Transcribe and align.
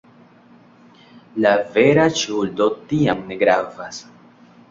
La 1.45 1.51
vera 1.75 2.07
ŝuldo 2.21 2.69
tiam 2.93 3.23
ne 3.29 3.37
gravas. 3.43 4.01